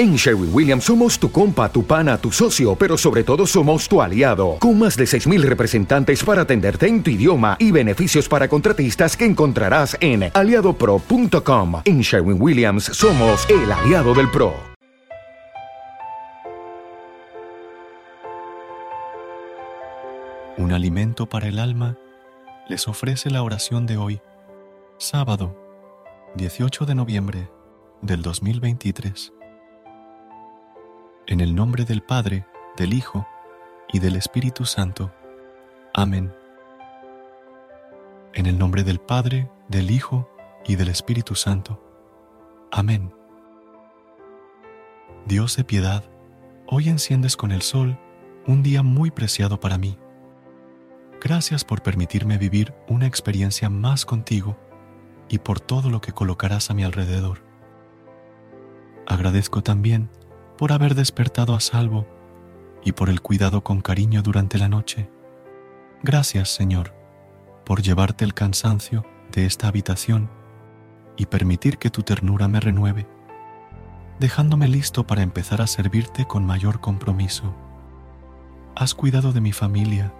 [0.00, 4.00] En Sherwin Williams somos tu compa, tu pana, tu socio, pero sobre todo somos tu
[4.00, 9.14] aliado, con más de 6.000 representantes para atenderte en tu idioma y beneficios para contratistas
[9.14, 11.82] que encontrarás en aliadopro.com.
[11.84, 14.54] En Sherwin Williams somos el aliado del PRO.
[20.56, 21.98] Un alimento para el alma
[22.70, 24.22] les ofrece la oración de hoy,
[24.96, 25.54] sábado
[26.36, 27.50] 18 de noviembre
[28.00, 29.34] del 2023.
[31.30, 32.44] En el nombre del Padre,
[32.76, 33.24] del Hijo
[33.92, 35.12] y del Espíritu Santo.
[35.94, 36.34] Amén.
[38.34, 40.28] En el nombre del Padre, del Hijo
[40.66, 41.80] y del Espíritu Santo.
[42.72, 43.14] Amén.
[45.24, 46.02] Dios de piedad,
[46.66, 47.96] hoy enciendes con el sol
[48.48, 49.96] un día muy preciado para mí.
[51.20, 54.58] Gracias por permitirme vivir una experiencia más contigo
[55.28, 57.44] y por todo lo que colocarás a mi alrededor.
[59.06, 60.10] Agradezco también
[60.60, 62.06] por haber despertado a salvo
[62.84, 65.08] y por el cuidado con cariño durante la noche.
[66.02, 66.92] Gracias, Señor,
[67.64, 70.28] por llevarte el cansancio de esta habitación
[71.16, 73.06] y permitir que tu ternura me renueve,
[74.18, 77.54] dejándome listo para empezar a servirte con mayor compromiso.
[78.76, 80.12] Has cuidado de mi familia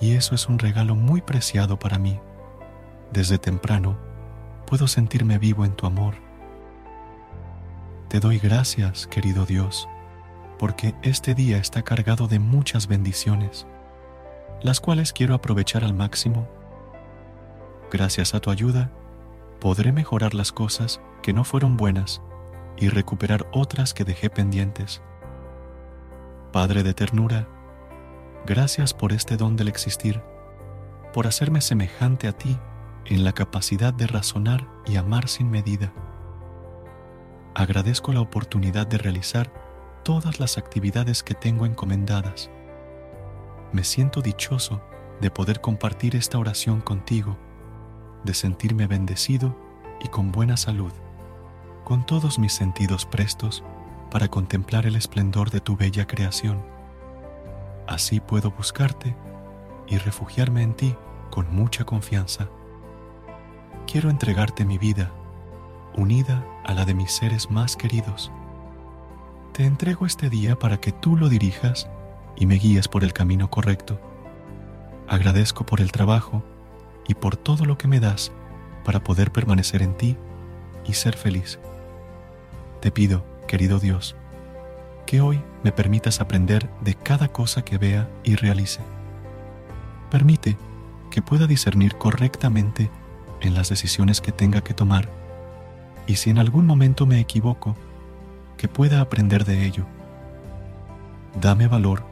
[0.00, 2.18] y eso es un regalo muy preciado para mí.
[3.12, 3.98] Desde temprano
[4.66, 6.23] puedo sentirme vivo en tu amor
[8.14, 9.88] te doy gracias, querido Dios,
[10.56, 13.66] porque este día está cargado de muchas bendiciones,
[14.62, 16.48] las cuales quiero aprovechar al máximo.
[17.90, 18.92] Gracias a tu ayuda,
[19.58, 22.22] podré mejorar las cosas que no fueron buenas
[22.76, 25.02] y recuperar otras que dejé pendientes.
[26.52, 27.48] Padre de ternura,
[28.46, 30.22] gracias por este don del existir,
[31.12, 32.56] por hacerme semejante a ti
[33.06, 35.92] en la capacidad de razonar y amar sin medida
[37.54, 39.52] agradezco la oportunidad de realizar
[40.02, 42.50] todas las actividades que tengo encomendadas.
[43.72, 44.82] Me siento dichoso
[45.20, 47.38] de poder compartir esta oración contigo,
[48.24, 49.56] de sentirme bendecido
[50.02, 50.92] y con buena salud,
[51.84, 53.62] con todos mis sentidos prestos
[54.10, 56.62] para contemplar el esplendor de tu bella creación.
[57.86, 59.16] Así puedo buscarte
[59.86, 60.96] y refugiarme en ti
[61.30, 62.48] con mucha confianza.
[63.86, 65.12] Quiero entregarte mi vida
[65.96, 68.30] unida a la de mis seres más queridos.
[69.52, 71.88] Te entrego este día para que tú lo dirijas
[72.36, 74.00] y me guíes por el camino correcto.
[75.06, 76.42] Agradezco por el trabajo
[77.06, 78.32] y por todo lo que me das
[78.84, 80.16] para poder permanecer en ti
[80.84, 81.58] y ser feliz.
[82.80, 84.16] Te pido, querido Dios,
[85.06, 88.80] que hoy me permitas aprender de cada cosa que vea y realice.
[90.10, 90.56] Permite
[91.10, 92.90] que pueda discernir correctamente
[93.40, 95.08] en las decisiones que tenga que tomar
[96.06, 97.76] y si en algún momento me equivoco,
[98.56, 99.84] que pueda aprender de ello.
[101.40, 102.04] Dame valor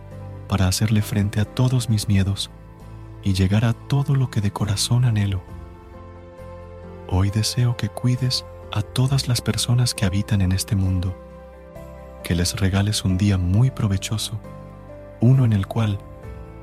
[0.49, 2.51] para hacerle frente a todos mis miedos
[3.23, 5.43] y llegar a todo lo que de corazón anhelo.
[7.09, 11.17] Hoy deseo que cuides a todas las personas que habitan en este mundo,
[12.25, 14.41] que les regales un día muy provechoso,
[15.21, 15.99] uno en el cual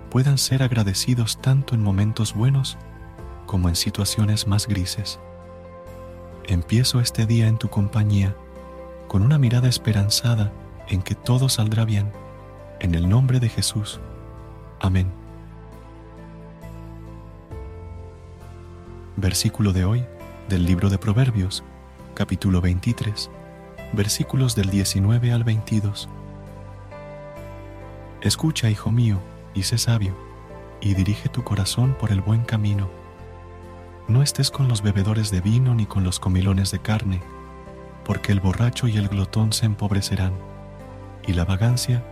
[0.09, 2.77] puedan ser agradecidos tanto en momentos buenos
[3.45, 5.19] como en situaciones más grises.
[6.49, 8.35] Empiezo este día en tu compañía
[9.07, 10.51] con una mirada esperanzada
[10.87, 12.11] en que todo saldrá bien.
[12.79, 13.99] En el nombre de Jesús.
[14.79, 15.11] Amén.
[19.15, 20.03] Versículo de hoy
[20.47, 21.63] del libro de Proverbios,
[22.15, 23.29] capítulo 23,
[23.93, 26.09] versículos del 19 al 22.
[28.21, 29.19] Escucha, hijo mío,
[29.53, 30.17] y sé sabio,
[30.81, 32.98] y dirige tu corazón por el buen camino
[34.09, 37.21] no estés con los bebedores de vino ni con los comilones de carne,
[38.03, 40.33] porque el borracho y el glotón se empobrecerán,
[41.27, 42.03] y la vagancia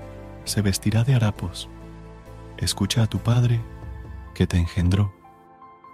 [0.46, 1.70] se vestirá de harapos.
[2.58, 3.62] Escucha a tu padre,
[4.36, 5.14] que te engendró,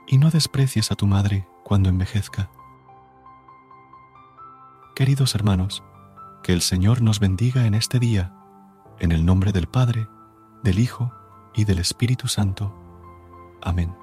[0.05, 2.49] y no desprecies a tu madre cuando envejezca.
[4.95, 5.83] Queridos hermanos,
[6.43, 8.33] que el Señor nos bendiga en este día,
[8.99, 10.07] en el nombre del Padre,
[10.63, 11.13] del Hijo
[11.55, 12.75] y del Espíritu Santo.
[13.61, 14.02] Amén.